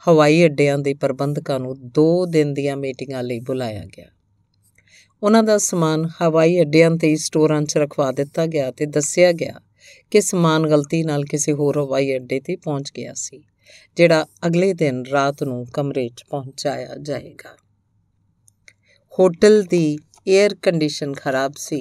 ਹਵਾਈ 0.03 0.45
ਅੱਡਿਆਂ 0.47 0.79
ਦੇ 0.79 0.95
ਪ੍ਰਬੰਧਕਾਂ 0.95 1.59
ਨੂੰ 1.61 1.77
2 1.99 2.05
ਦਿਨ 2.27 2.55
ਦੀਆਂ 2.55 2.77
ਮੀਟਿੰਗਾਂ 2.77 3.23
ਲਈ 3.23 3.41
ਬੁਲਾਇਆ 3.41 3.85
ਗਿਆ। 3.87 4.07
ਉਹਨਾਂ 5.23 5.43
ਦਾ 5.43 5.59
ਸਮਾਨ 5.59 6.09
ਹਵਾਈ 6.23 6.61
ਅੱਡਿਆਂ 6.61 6.91
ਤੇ 6.91 7.15
ਸਟੋਰਾਂ 7.17 7.63
'ਚ 7.63 7.77
ਰਖਵਾ 7.79 8.11
ਦਿੱਤਾ 8.13 8.47
ਗਿਆ 8.47 8.71
ਤੇ 8.71 8.87
ਦੱਸਿਆ 8.89 9.33
ਗਿਆ 9.33 9.61
ਕਿ 10.11 10.21
ਸਮਾਨ 10.21 10.67
ਗਲਤੀ 10.67 11.03
ਨਾਲ 11.03 11.25
ਕਿਸੇ 11.25 11.53
ਹੋਰ 11.53 11.79
ਹਵਾਈ 11.79 12.15
ਅੱਡੇ 12.17 12.41
ਤੇ 12.41 12.57
ਪਹੁੰਚ 12.57 12.91
ਗਿਆ 12.97 13.15
ਸੀ, 13.15 13.43
ਜਿਹੜਾ 13.97 14.27
ਅਗਲੇ 14.47 14.73
ਦਿਨ 14.75 15.05
ਰਾਤ 15.07 15.43
ਨੂੰ 15.43 15.67
ਕਮਰੇ 15.73 16.09
'ਚ 16.09 16.25
ਪਹੁੰਚਾਇਆ 16.31 16.97
ਜਾਏਗਾ। 17.03 17.57
ਹੋਟਲ 19.13 19.63
ਦੀ 19.63 19.97
에ਅਰ 20.29 20.55
ਕੰਡੀਸ਼ਨ 20.63 21.13
ਖਰਾਬ 21.13 21.55
ਸੀ। 21.57 21.81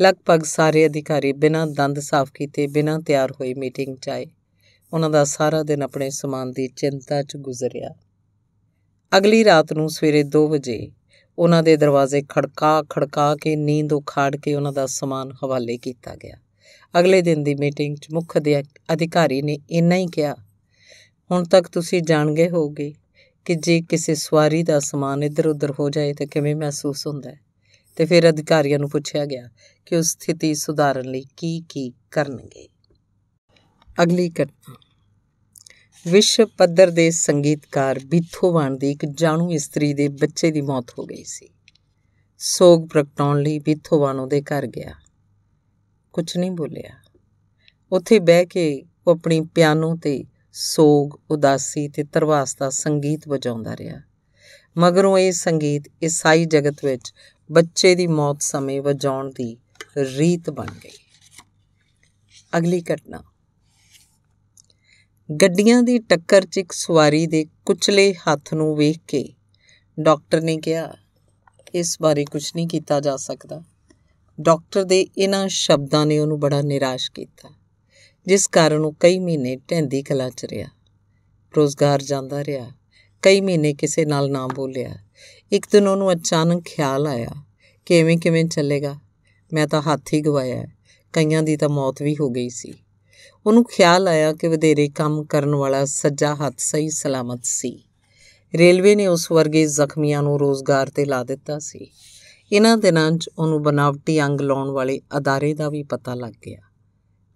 ਲਗਭਗ 0.00 0.42
ਸਾਰੇ 0.42 0.84
ਅਧਿਕਾਰੀ 0.86 1.32
ਬਿਨਾਂ 1.34 1.66
ਦੰਦ 1.66 1.98
ਸਾਫ਼ 1.98 2.30
ਕੀਤੇ, 2.32 2.66
ਬਿਨਾਂ 2.66 2.98
ਤਿਆਰ 3.00 3.32
ਹੋਏ 3.32 3.54
ਮੀਟਿੰਗ 3.54 3.96
'ਚ 3.96 4.08
ਆਏ। 4.08 4.26
ਉਹਨਾਂ 4.92 5.10
ਦਾ 5.10 5.22
ਸਾਰਾ 5.24 5.62
ਦਿਨ 5.62 5.82
ਆਪਣੇ 5.82 6.08
ਸਮਾਨ 6.10 6.52
ਦੀ 6.52 6.68
ਚਿੰਤਾ 6.68 7.22
'ਚ 7.22 7.36
ਗੁਜ਼ਰਿਆ। 7.38 7.90
ਅਗਲੀ 9.12 9.42
ਰਾਤ 9.44 9.72
ਨੂੰ 9.72 9.88
ਸਵੇਰੇ 9.90 10.22
2 10.28 10.46
ਵਜੇ 10.48 10.78
ਉਹਨਾਂ 11.38 11.62
ਦੇ 11.62 11.76
ਦਰਵਾਜ਼ੇ 11.76 12.22
ਖੜਕਾ 12.28 12.82
ਖੜਕਾ 12.90 13.34
ਕੇ 13.36 13.56
ਨੀਂਦ 13.56 13.92
ਉਖਾੜ 13.92 14.34
ਕੇ 14.36 14.54
ਉਹਨਾਂ 14.54 14.72
ਦਾ 14.72 14.86
ਸਮਾਨ 14.86 15.32
ਹਵਾਲੇ 15.44 15.76
ਕੀਤਾ 15.78 16.14
ਗਿਆ। 16.14 16.36
ਅਗਲੇ 16.94 17.22
ਦਿਨ 17.22 17.42
ਦੀ 17.42 17.54
ਮੀਟਿੰਗ 17.54 17.96
'ਚ 17.96 18.12
ਮੁੱਖ 18.12 18.38
ਅਧਿਕਾਰੀ 18.38 19.42
ਨੇ 19.42 19.58
ਇੰਨਾ 19.70 19.96
ਹੀ 19.96 20.06
ਕਿਹਾ, 20.06 20.34
ਹੁਣ 21.30 21.44
ਤੱਕ 21.44 21.68
ਤੁਸੀਂ 21.68 22.02
ਜਾਣ 22.02 22.34
ਗਏ 22.34 22.48
ਹੋਗੇ 22.50 22.92
ਕਿ 23.44 23.54
ਜੇ 23.54 23.80
ਕਿਸੇ 23.80 24.14
ਸਵਾਰੀ 24.14 24.62
ਦਾ 24.62 24.78
ਸਮਾਨ 24.80 25.22
ਇੱਧਰ-ਉੱਧਰ 25.22 25.70
ਹੋ 25.70 25.90
ਜਾਏ 25.90 26.12
ਤਾਂ 26.12 26.26
ਕਿਵੇਂ 26.26 26.56
ਮਹਿਸੂਸ 26.56 27.06
ਹੁੰਦਾ 27.06 27.30
ਹੈ? 27.30 27.40
ਤੇ 27.96 28.04
ਫਿਰ 28.04 28.28
ਅਧਿਕਾਰੀਆਂ 28.28 28.78
ਨੂੰ 28.78 28.90
ਪੁੱਛਿਆ 28.90 29.26
ਗਿਆ 29.26 29.48
ਕਿ 29.86 29.96
ਉਸ 29.96 30.06
ਸਥਿਤੀ 30.06 30.54
ਸੁਧਾਰਨ 30.54 31.10
ਲਈ 31.10 31.24
ਕੀ 31.36 31.62
ਕੀ 31.68 31.92
ਕਰਨਗੇ। 32.10 32.68
ਅਗਲੀ 34.02 34.30
ਘਟਨਾ। 34.30 34.74
ਵਿਸ਼ਵ 36.06 36.46
ਪੱਧਰ 36.58 36.90
ਦੇ 36.90 37.10
ਸੰਗੀਤਕਾਰ 37.10 38.00
ਬੀਥੋਵਨ 38.06 38.78
ਦੀ 38.78 38.90
ਇੱਕ 38.90 39.06
ਜਾਣੂ 39.06 39.50
ਇਸਤਰੀ 39.52 39.94
ਦੇ 39.94 40.08
ਬੱਚੇ 40.08 40.50
ਦੀ 40.50 40.60
ਮੌਤ 40.60 40.86
ਹੋ 40.98 41.06
ਗਈ 41.06 41.24
ਸੀ। 41.24 41.48
ਸੋਗ 42.38 42.88
ਪ੍ਰਗਟਾਉਣ 42.88 43.42
ਲਈ 43.42 43.58
ਬੀਥੋਵਨ 43.58 44.20
ਉਹਦੇ 44.20 44.42
ਘਰ 44.42 44.66
ਗਿਆ। 44.66 44.94
ਕੁਝ 46.12 46.36
ਨਹੀਂ 46.36 46.50
ਬੋਲਿਆ। 46.50 46.90
ਉੱਥੇ 47.92 48.18
ਬਹਿ 48.18 48.46
ਕੇ 48.46 48.82
ਉਹ 49.06 49.12
ਆਪਣੀ 49.12 49.40
ਪਿਆਨੋ 49.40 49.96
ਤੇ 49.96 50.24
ਸੋਗ, 50.52 51.10
ਉਦਾਸੀ 51.30 51.88
ਤੇ 51.88 52.04
ਤਰਵਾਸ 52.04 52.56
ਦਾ 52.56 52.70
ਸੰਗੀਤ 52.70 53.28
ਵਜਾਉਂਦਾ 53.28 53.76
ਰਿਹਾ। 53.76 54.00
ਮਗਰੋਂ 54.78 55.18
ਇਹ 55.18 55.32
ਸੰਗੀਤ 55.32 55.82
ਈਸਾਈ 56.04 56.44
ਜਗਤ 56.44 56.84
ਵਿੱਚ 56.84 57.14
ਬੱਚੇ 57.52 57.94
ਦੀ 57.94 58.06
ਮੌਤ 58.06 58.42
ਸਮੇਂ 58.42 58.82
ਵਜਾਉਣ 58.82 59.30
ਦੀ 59.30 59.56
ਰੀਤ 59.96 60.50
ਬਣ 60.50 60.68
ਗਈ। 60.84 60.98
ਅਗਲੀ 62.58 62.82
ਘਟਨਾ। 62.94 63.22
ਗੱਡੀਆਂ 65.40 65.82
ਦੀ 65.82 65.98
ਟੱਕਰ 65.98 66.46
'ਚ 66.46 66.58
ਇੱਕ 66.58 66.72
ਸਵਾਰੀ 66.72 67.26
ਦੇ 67.26 67.46
ਕੁਚਲੇ 67.66 68.14
ਹੱਥ 68.14 68.54
ਨੂੰ 68.54 68.76
ਵੇਖ 68.76 68.98
ਕੇ 69.08 69.32
ਡਾਕਟਰ 70.00 70.40
ਨੇ 70.40 70.56
ਕਿਹਾ, 70.56 70.94
ਇਸ 71.74 71.96
ਬਾਰੇ 72.02 72.24
ਕੁਝ 72.24 72.52
ਨਹੀਂ 72.56 72.68
ਕੀਤਾ 72.68 73.00
ਜਾ 73.00 73.16
ਸਕਦਾ। 73.16 73.62
ਡਾਕਟਰ 74.40 74.84
ਦੇ 74.84 75.06
ਇਹਨਾਂ 75.18 75.48
ਸ਼ਬਦਾਂ 75.48 76.06
ਨੇ 76.06 76.18
ਉਹਨੂੰ 76.18 76.40
ਬੜਾ 76.40 76.62
ਨਿਰਾਸ਼ 76.62 77.12
ਕੀਤਾ। 77.12 77.59
ਜਿਸ 78.26 78.46
ਕਾਰਨ 78.46 78.84
ਉਹ 78.84 78.92
ਕਈ 79.00 79.18
ਮਹੀਨੇ 79.18 79.56
ਢੈਂਦੀ 79.56 80.02
ਕਲਾ 80.02 80.30
'ਚ 80.30 80.44
ਰਿਹਾ। 80.44 80.68
ਰੋਜ਼ਗਾਰ 81.56 82.02
ਜਾਂਦਾ 82.02 82.44
ਰਿਹਾ। 82.44 82.70
ਕਈ 83.22 83.40
ਮਹੀਨੇ 83.40 83.74
ਕਿਸੇ 83.74 84.04
ਨਾਲ 84.04 84.30
ਨਾ 84.30 84.46
ਬੋਲਿਆ। 84.46 84.94
ਇੱਕ 85.52 85.66
ਦਿਨ 85.72 85.88
ਉਹਨੂੰ 85.88 86.12
ਅਚਾਨਕ 86.12 86.64
ਖਿਆਲ 86.64 87.06
ਆਇਆ 87.06 87.30
ਕਿ 87.86 88.00
ਐਵੇਂ 88.00 88.18
ਕਿਵੇਂ 88.18 88.44
ਚੱਲੇਗਾ। 88.44 88.96
ਮੈਂ 89.52 89.66
ਤਾਂ 89.66 89.82
ਹੱਥ 89.82 90.12
ਹੀ 90.12 90.20
ਗਵਾਇਆ। 90.20 90.64
ਕਈਆਂ 91.12 91.42
ਦੀ 91.42 91.56
ਤਾਂ 91.56 91.68
ਮੌਤ 91.68 92.02
ਵੀ 92.02 92.16
ਹੋ 92.20 92.30
ਗਈ 92.30 92.48
ਸੀ। 92.48 92.74
ਉਹਨੂੰ 93.46 93.64
ਖਿਆਲ 93.64 94.08
ਆਇਆ 94.08 94.32
ਕਿ 94.32 94.48
ਵਧੇਰੇ 94.48 94.88
ਕੰਮ 94.88 95.24
ਕਰਨ 95.24 95.54
ਵਾਲਾ 95.54 95.84
ਸੱਜਾ 95.84 96.34
ਹੱਥ 96.34 96.54
ਸਹੀ 96.58 96.90
ਸਲਾਮਤ 96.90 97.40
ਸੀ। 97.44 97.84
ਰੇਲਵੇ 98.54 98.94
ਨੇ 98.94 99.06
ਉਸ 99.06 99.32
ਵਰਗੇ 99.32 99.66
ਜ਼ਖਮੀਆਂ 99.66 100.22
ਨੂੰ 100.22 100.40
ਰੋਜ਼ਗਾਰ 100.40 100.90
ਤੇ 100.90 101.04
ਲਾ 101.04 101.24
ਦਿੱਤਾ 101.24 101.58
ਸੀ। 101.58 101.90
ਇਹਨਾਂ 102.52 102.76
ਦਿਨਾਂ 102.76 103.12
'ਚ 103.12 103.30
ਉਹਨੂੰ 103.38 103.62
ਬਨਾਵਟੀ 103.62 104.22
ਅੰਗ 104.22 104.40
ਲਾਉਣ 104.40 104.68
ਵਾਲੇ 104.68 105.00
ਅਦਾਰੇ 105.16 105.54
ਦਾ 105.54 105.68
ਵੀ 105.68 105.82
ਪਤਾ 105.82 106.14
ਲੱਗ 106.14 106.32
ਗਿਆ। 106.46 106.69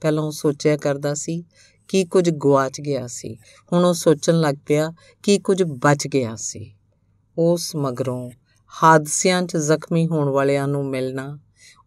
ਪਹਿਲਾਂ 0.04 0.24
ਉਹ 0.24 0.30
ਸੋਚਿਆ 0.30 0.76
ਕਰਦਾ 0.76 1.14
ਸੀ 1.14 1.44
ਕੀ 1.88 2.04
ਕੁਝ 2.04 2.30
ਗਵਾਚ 2.30 2.80
ਗਿਆ 2.80 3.06
ਸੀ। 3.06 3.38
ਹੁਣ 3.72 3.84
ਉਹ 3.84 3.94
ਸੋਚਣ 3.94 4.40
ਲੱਗ 4.40 4.54
ਪਿਆ 4.66 4.92
ਕਿ 5.22 5.38
ਕੁਝ 5.38 5.62
ਬਚ 5.62 6.08
ਗਿਆ 6.08 6.36
ਸੀ। 6.36 6.74
ਉਸ 7.38 7.76
ਮਗਰੋਂ 7.76 8.30
ਹਾਦਸਿਆਂ 8.82 9.42
'ਚ 9.42 9.56
ਜ਼ਖਮੀ 9.56 10.08
ਹੋਣ 10.08 10.28
ਵਾਲਿਆਂ 10.28 10.68
ਨੂੰ 10.68 10.86
ਮਿਲਣਾ, 10.86 11.38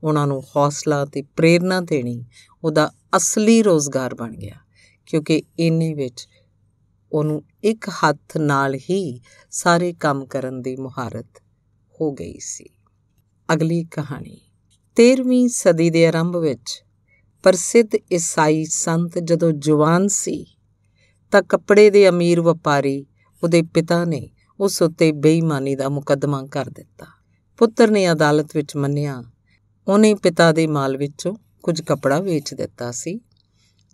ਉਹਨਾਂ 0.04 0.28
ਨੂੰ 0.28 0.44
ਹੌਸਲਾ 0.56 1.06
ਤੇ 1.06 1.22
ਪ੍ਰੇਰਣਾ 1.22 1.82
ਦੇਣੀ 1.82 2.26
ਉਹਦਾ 2.64 2.92
ਅਸਲੀ 3.18 3.62
ਰੋਜ਼ਗਾਰ 3.64 4.16
ਬਣ 4.16 4.36
ਗਿਆ, 4.36 4.56
ਕਿਉਂਕਿ 5.06 5.44
ਇੰਨੇ 5.60 5.94
ਵਿੱਚ 5.94 6.28
ਉਹਨੂੰ 7.12 7.44
ਇੱਕ 7.64 7.90
ਹੱਥ 7.90 8.38
ਨਾਲ 8.38 8.76
ਹੀ 8.76 9.22
ਸਾਰੇ 9.52 9.94
ਕੰਮ 9.94 10.26
ਕਰਨ 10.26 10.62
ਦੀ 10.62 10.76
ਮੁਹਾਰਤ 10.76 11.44
ਹੋ 12.02 12.12
ਗਈ 12.12 12.40
ਸੀ। 12.40 12.70
ਅਗਲੀ 13.54 13.84
ਕਹਾਣੀ 13.84 14.42
13ਵੀਂ 14.96 15.48
ਸਦੀ 15.50 15.90
ਦੇ 15.90 16.08
ਆਰੰਭ 16.08 16.36
ਵਿੱਚ 16.36 16.84
ਪ੍ਰਸਿੱਧ 17.44 17.90
ਈਸਾਈ 18.14 18.66
ਸੰਤ 18.66 19.20
ਜਦੋਂ 19.20 19.52
ਜਵਾਨ 19.52 20.08
ਸੀ 20.08 20.46
ਤਾਂ 21.32 21.42
ਕੱਪੜੇ 21.42 21.90
ਦੇ 21.90 22.10
ਅਮੀਰ 22.10 22.42
ਵਪਾਰੀ 22.42 23.06
ਉਹਦੇ 23.44 23.62
ਪਿਤਾ 23.62 24.06
ਨੇ 24.06 24.30
ਉਸ 24.60 24.82
ਉੱਤੇ 24.82 25.12
ਬੇਈਮਾਨੀ 25.12 25.76
ਦਾ 25.76 25.90
ਮੁਕੱਦਮਾ 25.90 26.46
ਕਰ 26.46 26.70
ਦਿੱਤਾ। 26.70 27.06
ਪੁੱਤਰ 27.58 27.92
ਨੇ 27.92 28.12
ਅਦਾਲਤ 28.12 28.56
ਵਿੱਚ 28.56 28.76
ਮੰਨਿਆ। 28.76 29.24
ਉਹਨੇ 29.88 30.14
ਪਿਤਾ 30.14 30.52
ਦੇ 30.52 30.68
ਮਾਲ 30.68 30.98
ਵਿੱਚੋਂ 30.98 31.36
ਕੁਝ 31.64 31.82
ਕੱਪੜਾ 31.82 32.20
ਵੇਚ 32.20 32.54
ਦਿੱਤਾ 32.54 32.92
ਸੀ, 32.92 33.20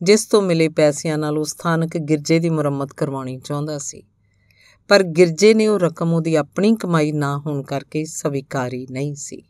ਜਿਸ 0.04 0.26
ਤੋਂ 0.26 0.42
ਮਿਲੇ 0.42 0.70
ਪੈਸਿਆਂ 0.70 1.18
ਨਾਲ 1.18 1.38
ਉਹ 1.38 1.46
ਸਥਾਨਕ 1.46 1.98
ਗਿਰਜੇ 1.98 2.40
ਦੀ 2.40 2.50
ਮੁਰੰਮਤ 2.50 2.94
ਕਰਵਾਉਣੀ 2.94 3.40
ਚਾਹੁੰਦਾ 3.40 3.78
ਸੀ। 3.78 4.04
ਪਰ 4.88 5.04
ਗਿਰਜੇ 5.04 5.54
ਨੇ 5.54 5.68
ਉਹ 5.68 5.80
ਰਕਮ 5.80 6.14
ਉਹਦੀ 6.14 6.36
ਆਪਣੀ 6.36 6.76
ਕਮਾਈ 6.76 7.12
ਨਾ 7.12 7.38
ਹੋਣ 7.38 7.64
ਕਰਕੇ 7.64 8.06
ਸਵੀਕਾਰੀ 8.06 8.88
ਨਹੀਂ 8.92 9.16
ਸੀ। 9.16 9.42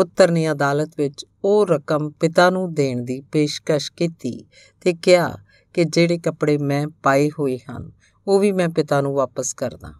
ਪੁੱਤਰ 0.00 0.30
ਨੇ 0.30 0.50
ਅਦਾਲਤ 0.50 0.92
ਵਿੱਚ 0.98 1.26
ਉਹ 1.44 1.66
ਰਕਮ 1.66 2.10
ਪਿਤਾ 2.10 2.50
ਨੂੰ 2.50 2.74
ਦੇਣ 2.74 3.02
ਦੀ 3.02 3.20
ਪੇਸ਼ਕਸ਼ 3.20 3.92
ਕੀਤੀ 3.92 4.46
ਤੇ 4.80 4.94
ਕਿਹਾ 4.94 5.38
ਕਿ 5.74 5.84
ਜਿਹੜੇ 5.84 6.18
ਕੱਪੜੇ 6.18 6.58
ਮੈਂ 6.58 6.86
ਪਾਏ 7.02 7.30
ਹੋਏ 7.38 7.58
ਹਨ, 7.58 7.92
ਉਹ 8.26 8.40
ਵੀ 8.40 8.52
ਮੈਂ 8.52 8.68
ਪਿਤਾ 8.68 9.00
ਨੂੰ 9.00 9.14
ਵਾਪਸ 9.14 9.54
ਕਰਦਾ। 9.54 9.94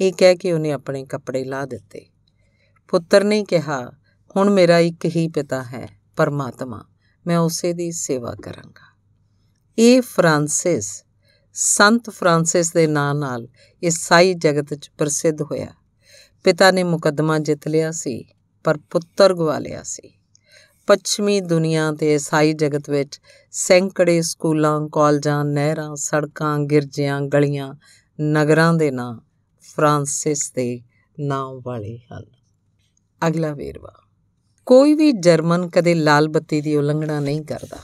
ਇਹ 0.00 0.12
ਕਹਿ 0.12 0.36
ਕੇ 0.36 0.52
ਉਹਨੇ 0.52 0.72
ਆਪਣੇ 0.72 1.04
ਕੱਪੜੇ 1.04 1.44
ਲਾ 1.44 1.66
ਦਿੱਤੇ। 1.66 2.06
ਪੁੱਤਰ 2.88 3.24
ਨੇ 3.24 3.44
ਕਿਹਾ, 3.44 3.92
ਹੁਣ 4.36 4.50
ਮੇਰਾ 4.50 4.78
ਇੱਕ 4.78 5.04
ਹੀ 5.04 5.28
ਪਿਤਾ 5.28 5.62
ਹੈ, 5.62 6.00
ਪਰਮਾਤਮਾ, 6.16 6.84
ਮੈਂ 7.26 7.38
ਉਸੇ 7.38 7.72
ਦੀ 7.72 7.92
ਸੇਵਾ 7.92 8.34
ਕਰਾਂਗਾ। 8.42 8.98
ਇਹ 9.78 10.02
ਫਰਾਂਸਿਸ, 10.02 11.04
ਸੰਤ 11.52 12.10
ਫਰਾਂਸਿਸ 12.10 12.72
ਦੇ 12.72 12.86
ਨਾਂ 12.86 13.14
ਨਾਲ 13.14 13.48
ਈਸਾਈ 13.84 14.34
ਜਗਤ 14.34 14.66
ਵਿੱਚ 14.70 14.90
ਪ੍ਰਸਿੱਧ 14.98 15.42
ਹੋਇਆ। 15.42 15.68
ਪਿਤਾ 16.44 16.70
ਨੇ 16.70 16.82
ਮੁਕੱਦਮਾ 16.82 17.38
ਜਿੱਤ 17.38 17.68
ਲਿਆ 17.68 17.90
ਸੀ। 17.90 18.33
ਪਰ 18.64 18.78
ਪੁੱਤਰ 18.90 19.34
ਗਵਾ 19.34 19.58
ਲਿਆ 19.58 19.82
ਸੀ। 19.82 20.10
ਪੱਛਮੀ 20.86 21.40
ਦੁਨੀਆ 21.40 21.92
ਤੇ 21.92 22.14
ਈਸਾਈ 22.14 22.52
ਜਗਤ 22.52 22.90
ਵਿੱਚ 22.90 23.20
ਸੈਂਕੜੇ 23.52 24.22
ਸਕੂਲਾਂ, 24.22 24.88
ਕਾਲਜਾਂ, 24.88 25.44
ਨਹਿਰਾਂ, 25.44 25.96
ਸੜਕਾਂ, 25.96 26.58
ਗਿਰਜਿਆਂ, 26.58 27.20
ਗਲੀਆਂ, 27.20 27.74
ਨਗਰਾਂ 28.20 28.74
ਦੇ 28.74 28.90
ਨਾਂ 28.90 29.20
ਫਰਾਂਸਿਸ 29.62 30.52
ਦੇ 30.52 30.80
ਨਾਮ 31.20 31.60
ਵਾਲੇ 31.64 31.98
ਹਨ। 32.12 32.24
ਅਗਲਾ 33.28 33.52
ਵੇਰਵਾ। 33.54 33.92
ਕੋਈ 34.66 34.94
ਵੀ 34.94 35.12
ਜਰਮਨ 35.12 35.68
ਕਦੇ 35.68 35.94
ਲਾਲ 35.94 36.28
ਬੱਤੀ 36.28 36.60
ਦੀ 36.60 36.76
ਉਲੰਘਣਾ 36.76 37.20
ਨਹੀਂ 37.20 37.42
ਕਰਦਾ, 37.42 37.78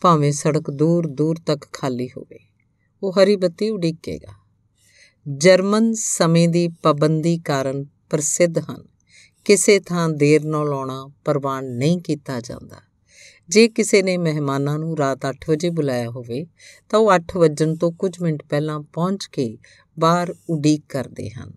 ਭਾਵੇਂ 0.00 0.32
ਸੜਕ 0.32 0.70
ਦੂਰ 0.70 1.06
ਦੂਰ 1.06 1.36
ਤੱਕ 1.46 1.66
ਖਾਲੀ 1.72 2.08
ਹੋਵੇ, 2.08 2.38
ਉਹ 3.02 3.12
ਹਰੀ 3.12 3.36
ਬੱਤੀ 3.36 3.70
ਉਡੀਕੇਗਾ। 3.70 4.32
ਜਰਮਨ 5.26 5.92
ਸਮੇਂ 5.94 6.48
ਦੀ 6.48 6.68
ਪਾਬੰਦੀ 6.68 7.38
ਕਾਰਨ 7.38 7.84
ਪ੍ਰਸਿੱਧ 8.10 8.58
ਹਨ। 8.58 8.84
ਕਿਸੇ 9.44 9.80
ਥਾਂ 9.80 10.08
ਦੇਰ 10.08 10.44
ਨਾਲ 10.44 10.72
ਆਉਣਾ 10.72 11.10
ਪ੍ਰਵਾਨ 11.24 11.64
ਨਹੀਂ 11.64 11.98
ਕੀਤਾ 11.98 12.40
ਜਾਂਦਾ। 12.40 12.76
ਜੇ 13.48 13.68
ਕਿਸੇ 13.68 14.02
ਨੇ 14.02 14.16
ਮਹਿਮਾਨਾਂ 14.16 14.78
ਨੂੰ 14.78 14.98
ਰਾਤ 14.98 15.26
8 15.26 15.50
ਵਜੇ 15.50 15.70
ਬੁਲਾਇਆ 15.70 16.10
ਹੋਵੇ, 16.10 16.46
ਤਾਂ 16.88 16.98
ਉਹ 16.98 17.12
8 17.12 17.36
ਵਜਣ 17.36 17.74
ਤੋਂ 17.74 17.92
ਕੁਝ 17.92 18.22
ਮਿੰਟ 18.22 18.42
ਪਹਿਲਾਂ 18.42 18.80
ਪਹੁੰਚ 18.80 19.26
ਕੇ 19.26 19.58
ਬਾਹਰ 19.98 20.34
ਉਡੀਕ 20.50 20.84
ਕਰਦੇ 20.88 21.30
ਹਨ। 21.30 21.52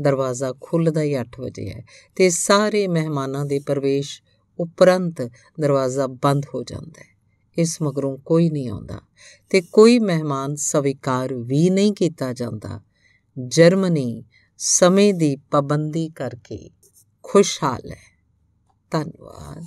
ਦਰਵਾਜ਼ਾ 0.00 0.54
ਖੁੱਲਦਾ 0.60 1.02
ਹੀ 1.02 1.14
8 1.14 1.40
ਵਜੇ 1.40 1.70
ਹੈ 1.70 1.84
ਤੇ 2.16 2.30
ਸਾਰੇ 2.30 2.88
ਮਹਿਮਾਨਾਂ 2.88 3.44
ਦੇ 3.44 3.58
ਪ੍ਰਵੇਸ਼ 3.58 4.22
ਉਪਰੰਤ 4.58 5.22
ਦਰਵਾਜ਼ਾ 5.60 6.06
ਬੰਦ 6.06 6.46
ਹੋ 6.54 6.62
ਜਾਂਦਾ 6.62 7.00
ਹੈ। 7.00 7.16
ਇਸ 7.58 7.82
ਮਗਰੋਂ 7.82 8.18
ਕੋਈ 8.18 8.50
ਨਹੀਂ 8.50 8.68
ਆਉਂਦਾ 8.68 9.00
ਤੇ 9.50 9.60
ਕੋਈ 9.60 9.98
ਮਹਿਮਾਨ 9.98 10.54
ਸਵੀਕਾਰ 10.54 11.34
ਵੀ 11.34 11.70
ਨਹੀਂ 11.70 11.92
ਕੀਤਾ 11.92 12.32
ਜਾਂਦਾ। 12.32 12.80
ਜਰਮਨੀ 13.38 14.24
ਸਮੇਂ 14.58 15.14
ਦੀ 15.14 15.36
ਪਾਬੰਦੀ 15.36 16.08
ਕਰਕੇ 16.08 16.70
ਖੁਸ਼ਹਾਲ 17.25 17.91
ਹੈ 17.91 18.01
ਧੰਨਵਾਦ 18.91 19.65